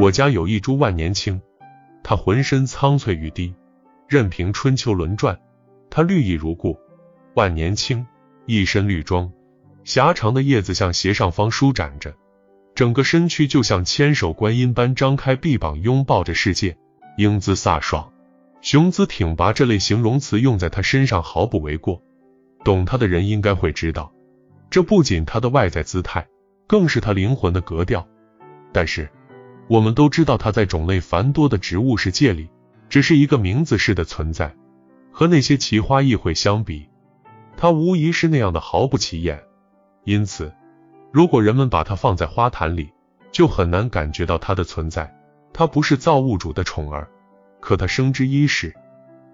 [0.00, 1.42] 我家有一株万年青，
[2.04, 3.52] 它浑身苍翠欲滴，
[4.06, 5.36] 任凭春秋轮转，
[5.90, 6.78] 它绿意如故。
[7.34, 8.06] 万年青
[8.46, 9.32] 一身绿装，
[9.82, 12.14] 狭长的叶子向斜上方舒展着，
[12.76, 16.78] 整个身躯就像千手观音般张开臂膀拥抱着世界，
[17.16, 18.12] 英姿飒爽，
[18.60, 22.00] 雄姿挺拔这类形容词用在他身上毫不为过。
[22.62, 24.12] 懂他的人应该会知道，
[24.70, 26.28] 这不仅他的外在姿态，
[26.68, 28.06] 更是他灵魂的格调。
[28.72, 29.10] 但是，
[29.68, 32.48] 我们都知道它在种类繁多的植物世界里，
[32.88, 34.54] 只是一个名字式的存在，
[35.12, 36.88] 和那些奇花异卉相比，
[37.56, 39.42] 它无疑是那样的毫不起眼。
[40.04, 40.52] 因此，
[41.12, 42.90] 如果人们把它放在花坛里，
[43.30, 45.14] 就很难感觉到它的存在。
[45.52, 47.08] 它不是造物主的宠儿，
[47.60, 48.74] 可它生之伊始，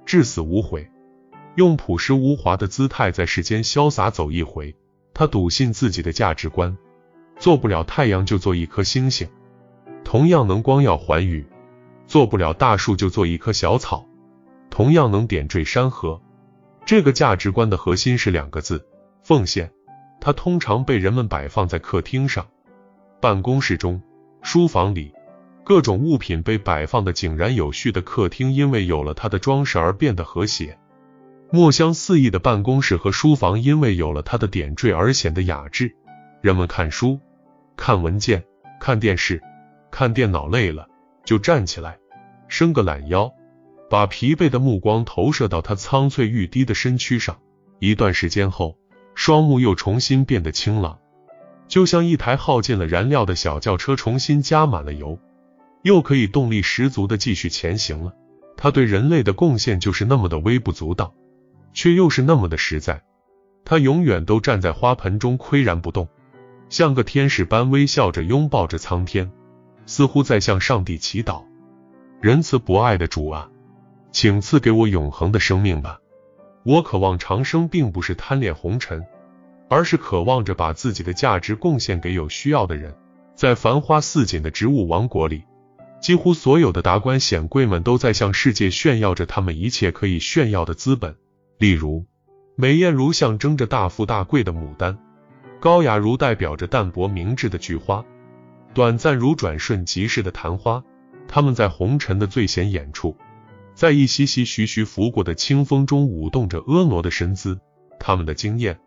[0.05, 0.91] 至死无悔。
[1.55, 4.75] 用朴实无华的姿态在世间潇洒走一回，
[5.13, 6.77] 他笃信自己的价值观：
[7.39, 9.29] 做不了太阳就做一颗星星，
[10.05, 11.45] 同样能光耀寰宇；
[12.07, 14.07] 做不了大树就做一棵小草，
[14.71, 16.21] 同样能点缀山河。
[16.85, 18.87] 这个价值观的核心是两个字：
[19.23, 19.71] 奉献。
[20.21, 22.47] 它通常被人们摆放在客厅上、
[23.21, 24.01] 办公室中、
[24.41, 25.13] 书房里，
[25.65, 30.79] 各种物品被摆放的井然有序的客厅，因为有了它的装饰而变得和谐。
[31.51, 35.95] 墨香四溢的办公室和书房，因为有了它的点缀而显得雅致。
[36.41, 37.21] 人们看书、
[37.77, 38.45] 看文件、
[38.81, 39.43] 看电视、
[39.95, 40.89] 看电脑累了，
[41.25, 42.01] 就站起来，
[42.49, 43.33] 伸个懒腰，
[43.89, 47.39] 把疲惫的目光投射到他苍翠欲滴的身躯上。
[47.79, 48.77] 一段时间后，
[49.15, 50.99] 双目又重新变得清朗，
[51.69, 55.17] 就像一台耗尽了燃料的小轿车重新加满了油，
[55.83, 58.13] 又可以动力十足的继续前行了。
[58.57, 61.15] 他对人类的贡献就是那么的微不足道。
[61.73, 63.05] 却又是那么的实在，
[63.65, 66.09] 他永远都站在花盆中岿然不动，
[66.69, 69.31] 像个天使般微笑着拥抱着苍天，
[69.87, 71.43] 似乎在向上帝祈祷：
[72.21, 73.51] 仁慈博爱的主啊，
[74.13, 76.01] 请赐给我永恒的生命吧！
[76.65, 79.05] 我渴望长生，并不是贪恋红尘，
[79.69, 82.95] 而是渴望着把自己的价值贡献给有需要的人。
[83.35, 85.43] 在繁花似锦的植物王国里，
[86.01, 91.17] 几乎所有的达官显贵们都在向世界炫耀着他们一切可以炫耀的资本。
[91.59, 92.07] 例如，
[92.57, 94.97] 美艳如象征着大富大贵的牡丹，
[95.61, 98.05] 高雅如代表着淡泊明志的菊花，
[98.75, 100.83] 短暂如转瞬即逝的昙花。
[101.27, 103.17] 他们在红尘的最显眼处，
[103.75, 107.59] 在一袭袭徐徐拂过的清风中舞动着婀娜的身姿。
[107.99, 108.79] 他们的惊艳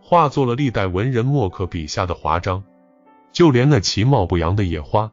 [0.00, 2.64] 化作了历代文人墨客笔下的华章，
[3.32, 5.12] 就连那其貌不扬的野花，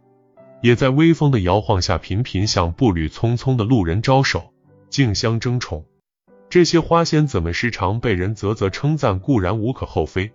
[0.62, 4.52] 也在微风的摇晃下频频向步履匆匆的路人招手，
[4.90, 5.86] 竞相争宠。
[6.50, 10.34] 这些花仙子们时常被人啧啧称赞，固然无可厚非，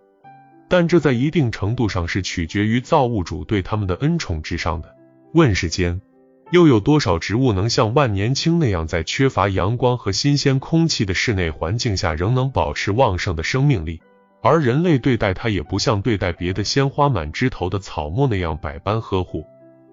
[0.69, 4.97] 但这在一定程度上是取决于造物主对他们的恩宠之上的。
[5.33, 6.01] 问世间
[6.51, 14.01] 又有多少植物能像万年青那样，在缺乏阳光和新鲜空气的室内环境下，仍能保持旺盛的生命力？
[14.43, 19.45] 而人类对待它，也不像对待别的鲜花满枝头的草木那样百般呵护、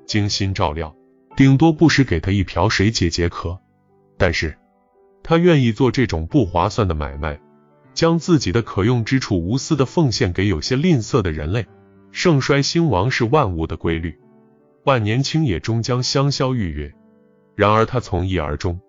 [0.06, 0.95] 精心照料，
[1.35, 3.59] 顶多不时给它一瓢水解解渴。
[4.17, 4.57] 但是。
[5.25, 7.39] 他愿意做这种不划算的买卖，
[7.94, 11.66] 将自己的可用之处无私的奉献给有些吝啬的人类。
[12.12, 14.20] 盛衰兴亡是万物的规律，
[14.84, 16.94] 万年青也终将香消玉殒。
[17.56, 18.80] 然而他从一而终，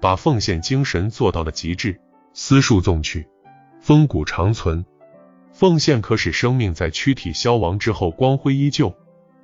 [0.00, 2.00] 把奉献精神做到了极致。
[2.34, 3.26] 丝树纵去，
[3.80, 4.84] 风骨长存。
[5.50, 8.94] 奉献可使生命在躯体消亡之后光辉依旧。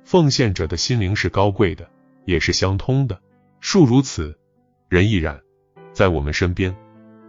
[0.05, 1.89] 奉献者的心灵是高贵的，
[2.23, 3.19] 也是相通的。
[3.59, 4.37] 树如此，
[4.87, 5.41] 人亦然。
[5.91, 6.73] 在我们身边，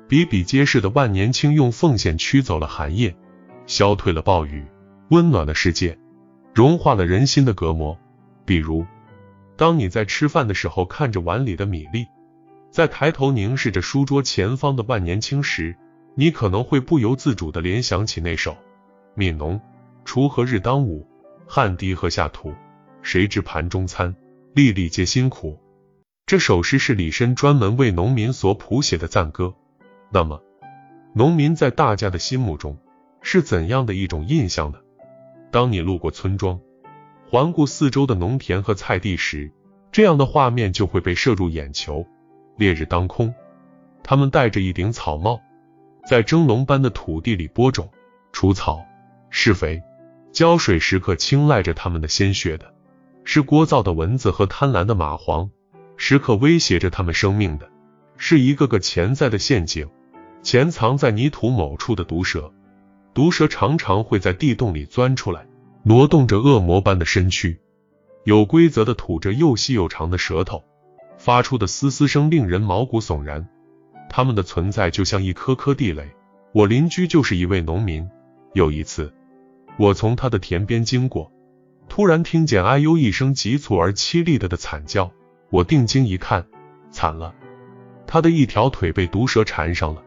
[0.09, 3.17] 比比皆是的万年青用奉献驱走了寒夜，
[3.67, 4.65] 消退了暴雨，
[5.11, 5.99] 温暖了世界，
[6.55, 7.99] 融化了人心的隔膜。
[8.44, 8.87] 比如，
[9.56, 12.06] 当你在吃饭的时候看着碗里的米粒，
[12.71, 15.75] 在抬头凝视着书桌前方的万年青时，
[16.15, 18.53] 你可能会不由自主的联想起那首
[19.19, 19.61] 《悯农》：
[20.09, 21.05] 锄禾日当午，
[21.49, 22.55] 汗滴禾下土，
[23.03, 24.14] 谁知盘中餐，
[24.55, 25.58] 粒粒皆辛苦。
[26.26, 29.53] 这首诗是李绅专门为农民所谱写的赞歌。
[30.11, 30.41] 那么，
[31.12, 32.79] 农民在大家的心目中
[33.20, 34.79] 是怎样的一种印象呢？
[35.50, 36.61] 当你路过村庄，
[37.29, 39.50] 环顾四周的农田和菜地时，
[39.91, 42.06] 这样的画面就会被射入眼球。
[42.56, 43.35] 烈日当空，
[44.03, 45.41] 他们戴着一顶草帽，
[46.08, 47.91] 在蒸笼般的土地里播种、
[48.32, 48.85] 除草、
[49.29, 49.82] 施肥、
[50.32, 52.73] 浇水，时刻青睐着他们的鲜血的，
[53.25, 55.50] 是聒噪的蚊子和贪婪的蚂蟥。
[55.97, 57.69] 时刻威胁着他们生命的，
[58.17, 59.89] 是一个个潜在的陷阱，
[60.43, 62.53] 潜藏在泥土某处的毒蛇。
[63.15, 65.47] 毒蛇常常会在地洞里钻出来，
[65.83, 67.59] 挪动着恶魔般的身躯，
[68.25, 70.63] 有规则的吐着又细又长的舌头，
[71.17, 73.49] 发出的嘶嘶声令人毛骨悚然。
[74.09, 76.09] 他们的存在就像一颗颗地雷。
[76.53, 78.09] 我邻居就是一位农民。
[78.55, 79.13] 有一次，
[79.79, 81.31] 我从他的田边经过，
[81.89, 85.11] 突然听见哎呦一声急促而凄厉的的惨叫。
[85.51, 86.47] 我定睛一看，
[86.91, 87.35] 惨了，
[88.17, 90.03] 他的一条腿被毒蛇缠上了，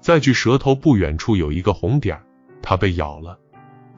[0.00, 2.20] 在距蛇头不远处有一个红点，
[2.60, 3.38] 他被咬了，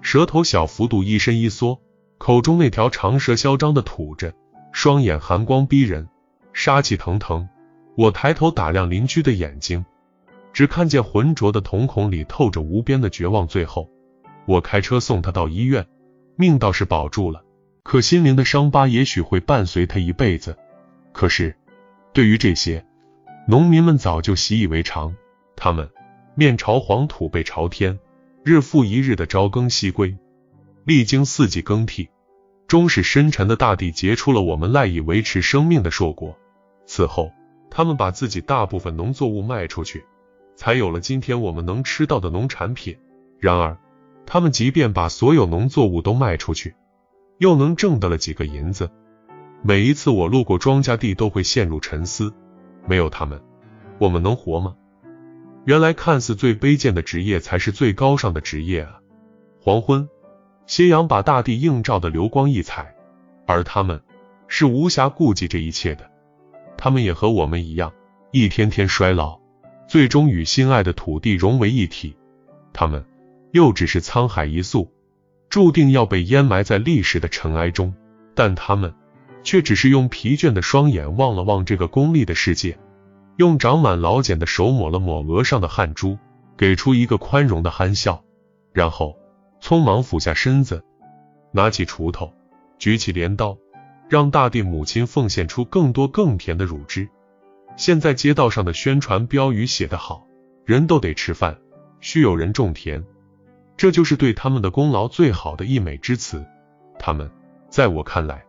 [0.03, 1.81] 舌头小幅度一伸一缩。
[2.19, 4.35] 口中那条长蛇嚣张的吐着，
[4.73, 6.07] 双眼寒光逼人，
[6.53, 7.49] 杀气腾腾。
[7.97, 9.83] 我抬头打量邻居的眼睛，
[10.53, 13.47] 只看见浑浊的瞳孔里透着无边的绝望。
[13.49, 13.89] 最后，
[14.45, 15.87] 我开车送他到医院，
[16.37, 17.43] 命倒是保住了，
[17.83, 20.59] 可心灵的伤疤也许会伴随他一辈子。
[21.15, 21.57] 可是，
[22.13, 22.85] 对于这些，
[23.49, 25.15] 农民们早就习以为常，
[25.55, 25.89] 他们
[26.35, 27.97] 面朝黄土背朝天，
[28.43, 30.17] 日复一日的朝更夕归。
[30.85, 32.09] 历经四季更替，
[32.67, 36.37] 终使深沉的大地结出了我们赖以维持生命的硕果。
[36.87, 37.31] 此后，
[37.71, 40.05] 他们把自己大部分农作物卖出去，
[40.57, 42.99] 才有了今天我们能吃到的农产品。
[43.39, 43.79] 然而，
[44.27, 46.75] 他们即便把所有农作物都卖出去，
[47.39, 48.91] 又能挣得了几个银子？
[49.63, 52.35] 每一次我路过庄稼地，都会陷入沉思：
[52.87, 53.41] 没有他们，
[53.99, 54.77] 我们能活吗？
[55.65, 59.01] 原来，看似最卑贱的职业，才是最高尚的职业啊！
[59.61, 60.09] 黄昏。
[60.67, 62.95] 斜阳把大地映照的流光溢彩，
[63.47, 64.03] 而他们
[64.49, 66.11] 是无暇顾及这一切的。
[66.77, 67.93] 他们也和我们一样，
[68.33, 69.39] 一天天衰老，
[69.89, 72.17] 最终与心爱的土地融为一体。
[72.73, 73.05] 他们
[73.53, 74.93] 又只是沧海一粟，
[75.49, 77.95] 注定要被淹埋在历史的尘埃中。
[78.35, 78.93] 但他们
[79.47, 82.77] 却只是用疲倦的双眼望了望这个功利的世界，
[83.37, 86.19] 用长满老茧的手抹了抹额上的汗珠，
[86.57, 88.25] 给出一个宽容的憨笑，
[88.75, 89.17] 然后。
[89.59, 90.85] 匆忙俯下身子，
[91.51, 92.35] 拿起锄头，
[92.79, 93.57] 举起镰刀，
[94.09, 97.09] 让大地母亲奉献出更多更甜的乳汁。
[97.77, 100.27] 现在街道上的宣传标语写得好
[100.67, 101.57] ：“人都得吃饭，
[102.01, 103.03] 需有人种田。”
[103.79, 106.45] 这就是对他们的功劳最好的溢美之词。
[106.99, 107.31] 他们
[107.71, 108.45] 在我看来，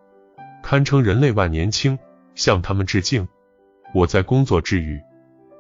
[0.69, 1.97] 堪称人类万年青，
[2.35, 3.25] 向他们致敬。
[3.93, 4.99] 我在工作之余，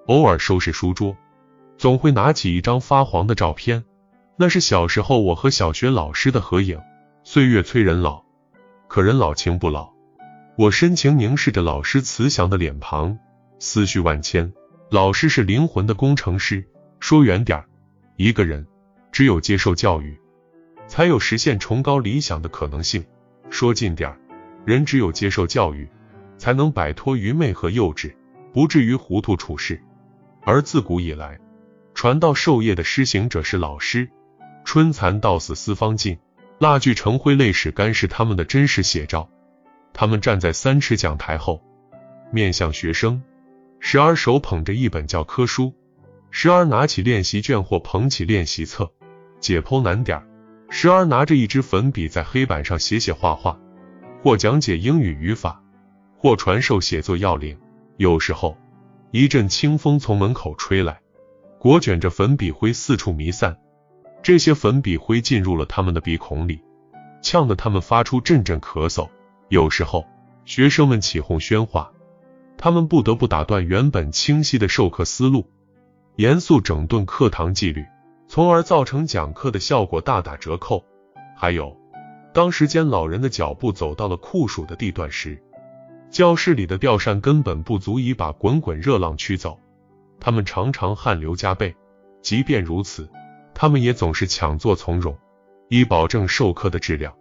[0.07, 1.15] 偶尔收拾书桌，
[1.77, 3.85] 总会拿起一张发黄的照片。
[4.35, 6.77] 那是小时候我和小学老师的合影。
[7.23, 8.21] 岁月催人老，
[8.89, 9.93] 可人老情不老。
[10.57, 13.17] 我深情凝视着老师慈祥的脸庞，
[13.59, 14.51] 思绪万千。
[14.89, 16.65] 老师是灵魂的工程师。
[16.99, 17.65] 说远点儿，
[18.17, 18.67] 一个人
[19.13, 20.19] 只有接受教育，
[20.85, 23.05] 才有实现崇高理想的可能性。
[23.49, 24.19] 说近点儿，
[24.67, 25.87] 人只有接受教育，
[26.37, 28.13] 才能摆脱愚昧和幼稚，
[28.51, 29.81] 不至于糊涂处事。
[30.41, 31.39] 而自古以来，
[31.93, 34.09] 传道授业的施行者是老师。
[34.65, 36.17] 春蚕到死丝方尽，
[36.59, 39.29] 蜡炬成灰泪始干，是他们的真实写照。
[39.93, 41.63] 他们站在三尺讲台后，
[42.29, 43.23] 面向学生，
[43.79, 45.73] 时而手捧着一本教科书，
[46.29, 48.91] 时而拿起练习卷或捧起练习册，
[49.39, 50.19] 解剖难点；
[50.69, 53.57] 时而拿着一支粉笔在黑板上写写画画，
[54.21, 55.61] 或讲解英语语法，
[56.17, 57.57] 或传授写作要领。
[57.97, 58.57] 有时候，
[59.11, 60.99] 一阵清风从门口吹来，
[61.59, 63.57] 裹卷着粉笔灰四处弥散。
[64.21, 66.61] 这些粉笔灰进入了他们的鼻孔里，
[67.21, 69.09] 呛得他们发出阵阵咳嗽。
[69.49, 70.05] 有时候，
[70.43, 71.91] 学生们起哄喧哗，
[72.57, 75.49] 他们不得不打断原本清晰的授课思路，
[76.17, 77.85] 严肃整顿课堂纪律，
[78.27, 80.83] 从而造成讲课的效果大打折扣。
[81.35, 81.77] 还有，
[82.37, 85.41] 当时间老人的脚步走到了酷暑的地段时，
[86.11, 89.59] 教室里的吊扇根本不足以把滚滚热浪驱走，
[90.19, 91.75] 他们常常汗流浃背。
[92.21, 93.09] 即便如此。
[93.55, 95.17] 他们也总是抢座从容，
[95.67, 97.11] 以保证授课的质量。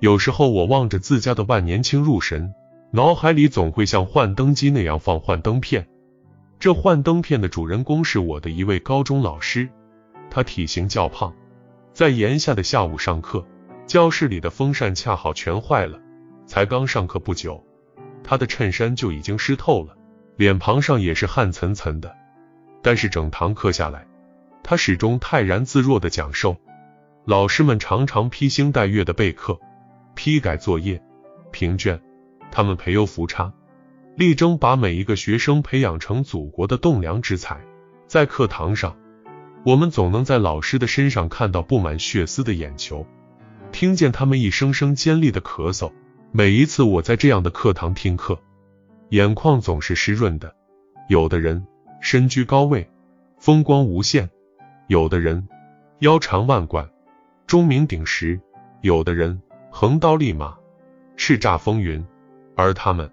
[0.00, 2.54] 有时候我望着自家的万年青入神，
[2.92, 5.86] 脑海里总会像幻灯机那样放幻灯片。
[6.58, 9.68] 这幻灯片的主人公是我的一位高中老师，
[10.30, 11.34] 他体型较胖，
[11.92, 13.44] 在炎夏的下午上课，
[13.86, 16.00] 教室里的风扇恰好全坏了。
[16.44, 17.64] 才刚上课不久，
[18.24, 19.96] 他的衬衫就已经湿透了，
[20.36, 22.14] 脸庞上也是汗涔涔的。
[22.82, 24.06] 但是整堂课下来，
[24.62, 26.56] 他始终泰然自若的讲授，
[27.24, 29.58] 老师们常常披星戴月的备课、
[30.14, 31.02] 批改作业、
[31.52, 32.00] 评卷，
[32.50, 33.52] 他们培优扶差，
[34.16, 37.60] 力争把每一个学生培养成祖国的栋梁之才。
[38.06, 38.96] 在课堂上，
[39.64, 43.04] 我们总能在老师的身上看到布满血丝的眼球，
[43.72, 45.92] 听见他们一声声尖利的咳嗽。
[46.32, 48.38] 每一次我在这样的课堂听课，
[49.10, 50.54] 眼眶总是湿润的。
[51.08, 51.66] 有的人
[52.00, 52.90] 身居高位，
[53.38, 54.28] 风光无限。
[54.88, 55.48] 有的人
[56.00, 56.88] 腰缠万贯，
[57.46, 58.38] 钟鸣鼎食；
[58.82, 60.56] 有的人横刀立马，
[61.16, 62.04] 叱咤风云，
[62.54, 63.10] 而他们，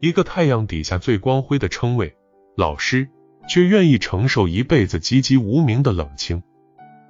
[0.00, 2.16] 一个太阳底下最光辉的称谓——
[2.56, 3.08] 老师，
[3.48, 6.42] 却愿意承受一辈子籍籍无名的冷清，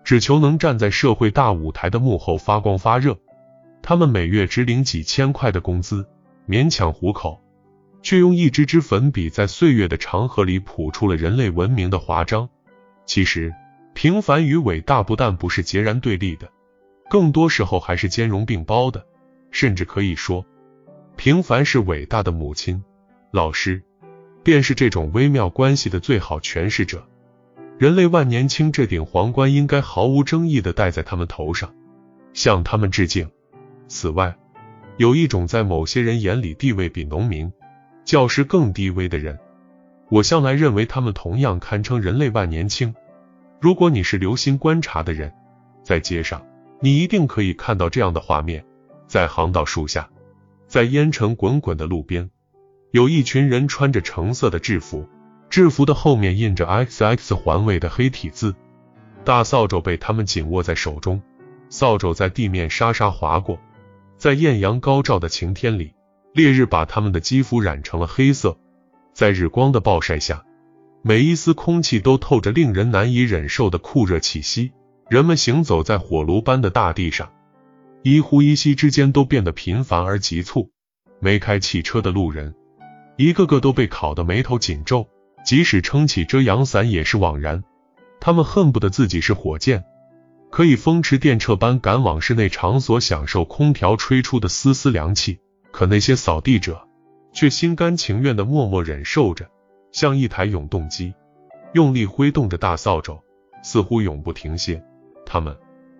[0.04, 3.18] 只求能站在社会大舞台的幕后发光发热。
[3.82, 6.06] 他们每月只领几千块的工资，
[6.46, 7.42] 勉强糊口，
[8.02, 12.48] 却用一支支粉笔在岁月的长河里谱出了人类文明的华章。
[13.06, 13.52] 其实，
[13.94, 16.50] 平凡与伟大不但不是截然对立的，
[17.10, 19.04] 更多时候还是兼容并包的。
[19.50, 20.44] 甚至可以说，
[21.16, 22.82] 平凡是伟大的母亲，
[23.30, 23.82] 老师
[24.42, 27.06] 便是这种微妙关系的最好诠释者。
[27.76, 31.74] 人类万年青这顶皇冠应该毫无争议的戴在他们头上，
[32.32, 33.28] 向他们致敬。
[33.88, 34.36] 此外，
[34.96, 37.52] 有一种在某些人眼里地位比农民、
[38.04, 39.36] 教师更低微的人，
[40.08, 42.94] 我向来认为他们同样堪称人类万年青。
[43.60, 45.32] 如果你是留心观察的人，
[45.82, 46.46] 在街上，
[46.80, 48.64] 你一定可以看到这样的画面：
[49.08, 50.08] 在行道树下，
[50.68, 52.30] 在烟尘滚滚的路边，
[52.92, 55.08] 有一群人穿着橙色的制服，
[55.54, 58.56] 制服的后面印着 XX 环卫的黑体字，
[59.24, 61.22] 大扫帚被他们紧握在手中，
[61.68, 63.60] 扫帚在地面沙沙划过。
[64.16, 65.94] 在艳阳高照的晴天里，
[66.32, 68.58] 烈日把他们的肌肤染成了黑色。
[69.12, 70.44] 在日光的暴晒下，
[71.02, 74.72] 每一丝空气都透着令人难以忍受的酷热气息。
[75.08, 77.32] 人们行走在火炉般的大地上，
[78.02, 80.72] 一呼一吸之间都变得频繁而急促。
[81.20, 82.56] 没开汽车的路人，
[83.16, 85.06] 一个个都被烤得眉头紧皱，
[85.44, 87.62] 即使撑起遮阳伞也是枉然。
[88.20, 89.84] 他们恨不得自己是火箭。
[90.50, 95.40] 可以风驰电掣般赶往室内场所，享受空调吹出的丝丝凉气。
[95.72, 96.86] 可那些扫地者
[97.32, 99.50] 却心甘情愿的默默忍受着，
[99.90, 101.12] 像一台永动机，
[101.72, 103.20] 用力挥动着大扫帚，
[103.64, 104.80] 似乎永不停歇。
[105.26, 105.56] 他们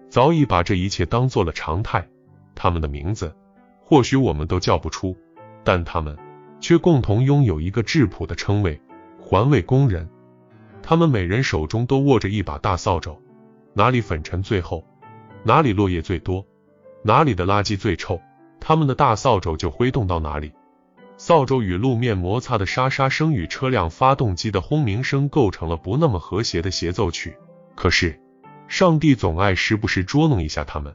[0.09, 2.07] 早已把这一切当做了常态。
[2.55, 3.35] 他们的名字
[3.83, 5.17] 或许我们都叫不出，
[5.65, 6.17] 但他们
[6.61, 8.81] 却共同拥有一个质朴的称谓——
[9.25, 10.07] 环卫工人。
[10.83, 13.19] 他们每人手中都握着一把大扫帚。
[13.73, 14.87] 哪里粉尘最厚，
[15.43, 16.47] 哪里落叶最多，
[17.03, 18.21] 哪里的垃圾最臭，
[18.61, 20.53] 他们的大扫帚就挥动到哪里。
[21.17, 27.35] 扫帚与路面摩擦的沙沙声与车辆发动机的轰鸣声构成了不那么和谐的协奏曲。
[27.75, 28.21] 可是，
[28.69, 30.95] 上帝总爱时不时捉弄一下他们。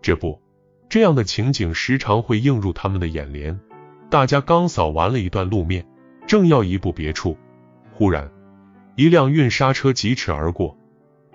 [0.00, 0.40] 这不，
[0.88, 3.58] 这样的情景时常会映入他们的眼帘。
[4.08, 5.86] 大家刚扫完了一段路面，
[6.26, 7.36] 正要移步别处，
[7.96, 8.30] 忽然，
[8.94, 10.76] 一辆运沙车疾驰而过。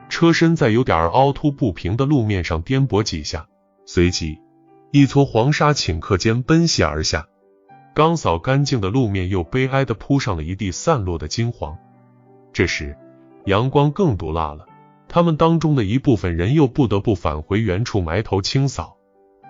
[0.10, 3.48] 车身在有点凹凸不平的路面上颠簸几下，
[3.86, 4.38] 随即
[4.92, 7.28] 一撮黄沙顷刻间奔泻而下。
[7.96, 11.76] 刚扫干净的路面又悲哀地铺上了一地散落的金黄。
[12.54, 12.96] 这时
[13.46, 14.68] 阳光更毒辣了，
[15.08, 18.98] 他们当中的一部分人又不得不返回原处埋头清扫。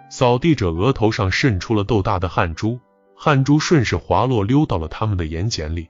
[0.10, 2.80] 扫地者额头上渗出了豆大的汗珠，
[3.16, 5.90] 汗珠顺势滑落，溜到了他们的眼睑里，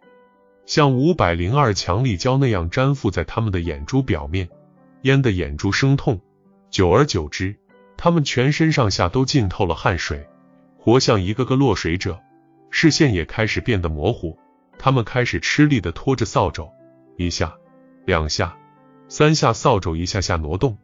[0.65, 4.50] 像五百零二强力胶那样粘附在他们的眼珠表面。
[5.01, 6.22] 淹得眼珠生痛，
[6.70, 7.56] 久而久之，
[7.98, 10.27] 他们全身上下都浸透了汗水，
[10.77, 12.20] 活像一个个落水者，
[12.70, 14.38] 视线也开始变得模糊。
[14.77, 16.70] 他们开始吃力地拖着扫帚，
[17.18, 17.56] 一下，
[18.06, 18.56] 两下，
[19.08, 20.77] 三下，扫帚一下下挪动，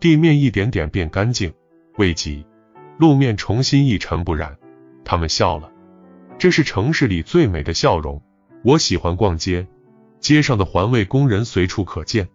[0.00, 1.54] 地面一点点变干净。
[1.96, 2.44] 未及，
[2.98, 4.56] 路面重新一尘不染。
[5.04, 5.70] 他们笑了，
[6.38, 8.20] 这是城市里最美的笑容。
[8.64, 9.66] 我喜欢逛街，
[10.20, 12.30] 街上的环卫工人随处可见。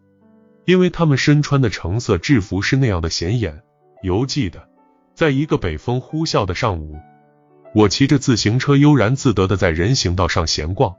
[0.65, 3.63] 因为他们身穿的橙色制服是那样的显眼。
[4.03, 4.69] 犹记得，
[5.15, 6.99] 在一个北风呼啸的上午，
[7.73, 10.95] 我骑着自行车悠然自得的在人行道上闲逛，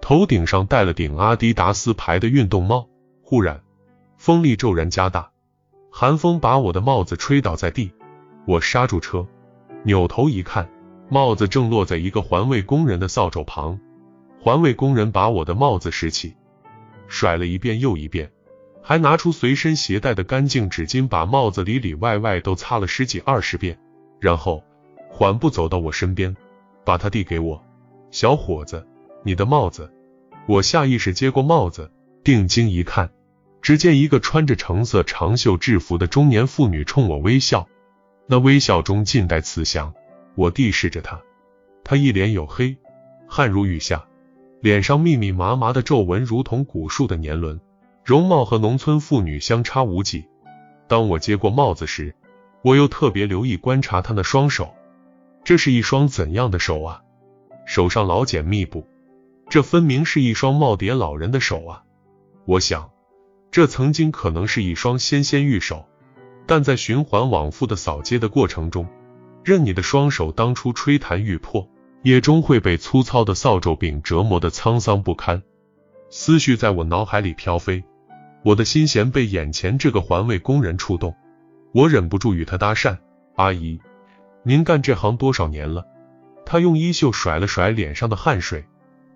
[0.00, 2.88] 头顶上戴了顶阿迪达斯牌的运动帽。
[3.20, 3.60] 忽然，
[4.16, 5.32] 风力骤然加大，
[5.90, 7.90] 寒风把我的帽子吹倒在地。
[8.46, 9.26] 我刹住车，
[9.82, 10.70] 扭头一看，
[11.10, 13.80] 帽子正落在一个环卫工人的扫帚旁。
[14.40, 16.34] 环卫工人把我的帽子拾起，
[17.06, 18.30] 甩了一遍又一遍。
[18.80, 23.78] 还拿出随身携带的干净纸巾，把帽子里里外外都擦了十几二十遍，
[24.18, 24.64] 然后
[25.10, 26.34] 缓步走到我身边，
[26.84, 27.62] 把它递给我。
[28.10, 28.86] 小伙子，
[29.22, 29.92] 你的帽子。
[30.46, 31.90] 我下意识接过帽子，
[32.24, 33.10] 定睛一看，
[33.60, 37.68] 只见一个穿着橙色长袖制服的中年妇女冲我微笑，
[38.26, 39.92] 那微笑中尽带慈祥。
[40.34, 41.20] 我递视着她，
[41.84, 42.78] 她一脸黝黑，
[43.26, 44.06] 汗如雨下，
[44.60, 47.60] 脸上密密麻麻的皱纹如同古树的年轮。
[48.04, 50.24] 容貌和农村妇女相差无几。
[50.86, 52.14] 当我接过帽子时，
[52.62, 54.74] 我又特别留意观察她那双手，
[55.44, 57.02] 这是一双怎样的手啊？
[57.66, 58.86] 手上老茧密布，
[59.50, 61.82] 这分明是一双耄耋老人的手啊！
[62.46, 62.88] 我想，
[63.50, 65.84] 这曾经可能是一双纤纤玉手，
[66.46, 68.88] 但在循环往复的扫街的过程中，
[69.44, 71.68] 任你的双手当初吹弹欲破，
[72.08, 75.42] 也终会被粗糙的扫帚柄折磨得沧桑不堪。
[76.08, 77.84] 思绪在我脑海里飘飞，
[78.42, 81.14] 我的心弦被眼前这个环卫工人触动，
[81.74, 82.96] 我忍不住与他搭讪
[83.36, 83.78] ：“阿姨，
[84.42, 85.86] 您干这行多少年了？”
[86.46, 88.64] 他用衣袖甩了甩脸上的汗水，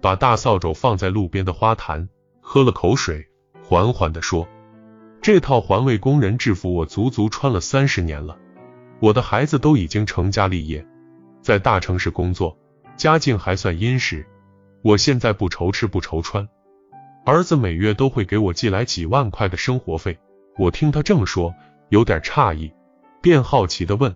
[0.02, 2.10] 把大扫帚放在路边的花坛，
[2.42, 3.26] 喝了口水，
[3.64, 4.46] 缓缓地说
[5.22, 8.36] ：“这套环卫工人制服我足足穿了三十年了。
[9.00, 10.86] 我的孩子都已经成家立业，
[11.40, 12.58] 在大城市工作，
[13.02, 14.24] 家境还算殷实。
[14.80, 16.48] 我现在不愁吃不愁穿，
[17.24, 20.16] 儿子每月都会给我寄来几万块的生活费。”
[20.56, 21.52] 我听他这么说，
[21.88, 22.72] 有点诧异，
[23.20, 24.14] 便好奇地问。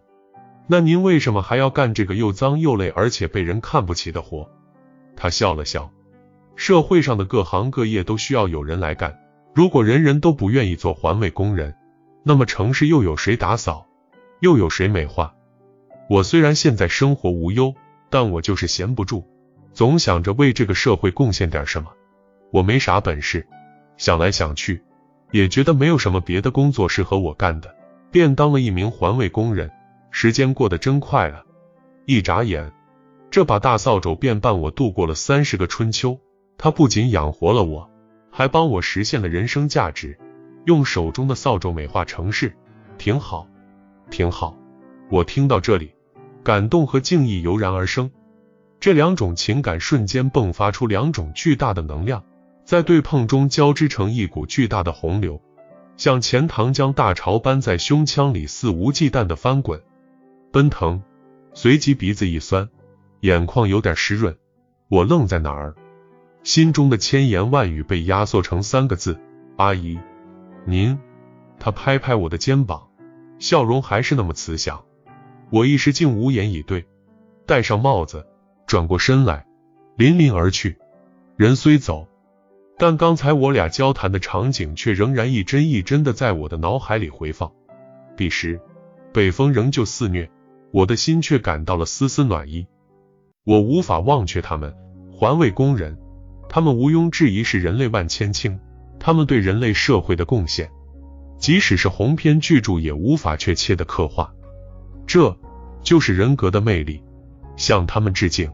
[0.68, 4.48] 那您为什么还要干这个又脏又累，而且被人看不起的活？
[5.16, 5.90] 他笑了笑，
[6.54, 9.18] 社会上的各行各业都需要有人来干。
[9.52, 11.74] 如果人人都不愿意做环卫工人，
[12.22, 13.84] 那么城市又有谁打扫，
[14.38, 15.34] 又有谁美化？
[16.08, 17.74] 我虽然现在生活无忧，
[18.10, 19.24] 但我就是闲不住，
[19.72, 21.90] 总想着为这个社会贡献点什么。
[22.52, 23.46] 我没啥本事，
[23.96, 24.82] 想来想去，
[25.32, 27.74] 也觉得没有什么别的工作适合我干的，
[28.10, 29.70] 便当了一名环卫工人。
[30.10, 31.42] 时间过得真快啊！
[32.06, 32.72] 一眨眼，
[33.30, 36.18] 这把大扫帚便伴我度过了三十个春秋。
[36.56, 37.90] 它不仅养活了我，
[38.30, 40.18] 还帮我实现了人生价值。
[40.64, 42.56] 用手中的扫帚美化城市，
[42.96, 43.46] 挺好，
[44.10, 44.56] 挺好。
[45.10, 45.92] 我听到这里，
[46.46, 48.12] 感动和敬意油然而生，
[48.78, 52.22] 这两种情感瞬间迸发出两种巨大的能量，
[52.64, 55.42] 在对碰中交织成一股巨大的洪流，
[55.96, 59.82] 像钱塘江大潮般在胸腔里肆无忌惮的翻滚。
[60.52, 61.02] 奔腾，
[61.52, 62.68] 随即鼻子一酸，
[63.22, 64.36] 眼眶有点湿润。
[64.86, 65.74] 我愣在那儿，
[66.44, 69.18] 心中的千言万语被压缩成三个字：
[69.56, 69.98] 阿姨，
[70.64, 70.96] 您。
[71.58, 72.86] 他拍拍我的肩膀，
[73.40, 74.84] 笑容还是那么慈祥。
[75.50, 76.84] 我一时竟无言以对，
[77.46, 78.26] 戴上帽子，
[78.66, 79.46] 转过身来，
[79.96, 80.76] 临临而去。
[81.36, 82.08] 人虽走，
[82.78, 87.52] 但刚才我俩交谈的场景却仍然一帧一帧的在我的脑海里回放。
[88.16, 88.60] 彼时，
[89.12, 90.28] 北风仍旧肆虐。
[90.72, 92.66] 我的心却感到了丝丝暖意。
[93.44, 94.74] 我无法忘却他们，
[95.12, 95.96] 环卫工人，
[96.48, 98.58] 他们毋庸置疑是人类万千青，
[98.98, 100.70] 他们对人类社会的贡献，
[101.38, 104.34] 即使是鸿篇巨著也无法确切的刻画。
[105.06, 105.36] 这
[105.82, 107.02] 就是人格的魅力，
[107.56, 108.50] 向他们致敬。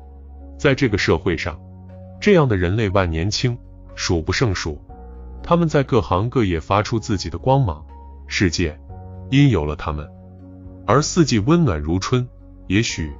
[0.58, 1.58] 在这个社会上，
[2.20, 3.56] 这样的人类万年青
[3.94, 4.80] 数不胜数，
[5.42, 7.84] 他们在各行各业发出自己的光芒，
[8.26, 8.78] 世界
[9.30, 10.08] 因有了他们。
[10.86, 12.28] 而四季温暖如春，
[12.66, 13.12] 也许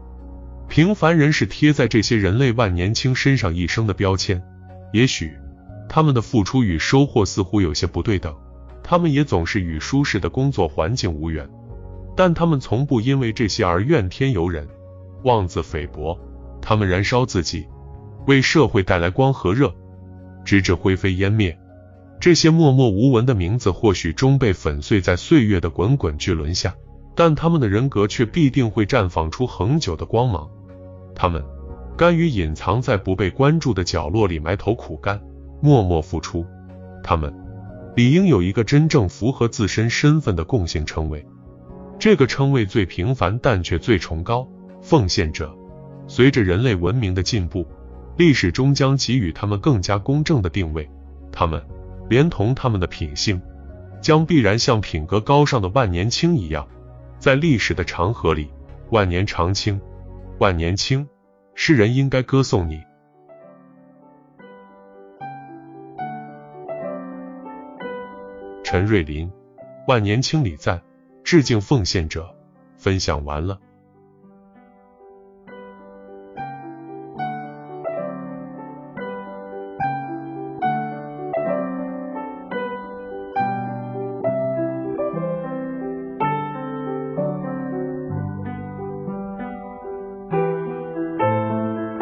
[0.68, 4.42] 平凡人是贴在这些人类万年青身上一生的标签，
[4.92, 5.32] 也许
[5.88, 8.34] 他们的付出与收获似乎有些不对等，
[8.82, 11.48] 他们也总是与舒适的工作环境无缘，
[12.14, 14.68] 但他们从不因为这些而怨天尤人，
[15.24, 16.18] 妄自菲薄，
[16.60, 17.66] 他们燃烧自己，
[18.26, 19.74] 为社会带来光和热，
[20.44, 21.58] 直至灰飞烟灭。
[22.20, 26.74] 这些默默无闻的名字，或许终被粉碎在岁月的滚滚巨轮下。
[27.14, 30.48] 但他们的人格却必定会绽放出恒久的光芒。
[31.14, 31.44] 他们
[31.94, 35.20] 甘于隐藏在不被关注的角落里埋头苦干，
[35.60, 36.46] 默默付出。
[37.04, 37.30] 他们
[37.94, 41.26] 理应有一个真正符合自身身份的共性称谓。
[42.02, 44.44] 这个称谓最平凡，但却最崇高——
[44.82, 45.56] 奉献者。
[46.08, 47.64] 随着人类文明的进步，
[48.16, 50.90] 历史终将给予他们更加公正的定位。
[51.30, 51.64] 他们
[52.10, 53.40] 连同他们的品性，
[54.00, 56.66] 将必然像品格高尚的万年青一样。
[57.20, 58.50] 在历史的长河里，
[58.90, 59.80] 万年长青，
[60.40, 61.06] 万年青，
[61.54, 62.82] 世人应该歌颂你。
[68.64, 69.30] 陈瑞林，
[69.86, 70.82] 万年青礼赞，
[71.24, 72.34] 致敬奉献者。
[72.76, 73.60] 分享完了。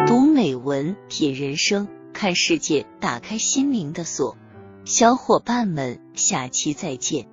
[0.06, 4.38] 读美文品人生，看世界，打开心灵的锁。
[4.86, 7.29] 小伙伴们，下期再见。